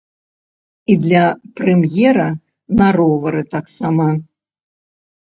І 0.93 0.93
для 1.03 1.19
прэм'ера 1.59 2.25
на 2.79 2.87
ровары 2.99 3.43
таксама. 3.53 4.09